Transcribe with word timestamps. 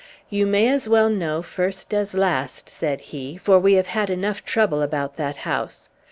"You 0.31 0.47
may 0.47 0.67
as 0.67 0.89
well 0.89 1.11
know 1.11 1.43
first 1.43 1.93
as 1.93 2.15
last," 2.15 2.67
said 2.69 3.01
he, 3.01 3.37
"for 3.37 3.59
we 3.59 3.73
have 3.75 3.85
had 3.85 4.09
enough 4.09 4.43
trouble 4.43 4.81
about 4.81 5.15
that 5.17 5.37
house. 5.37 5.89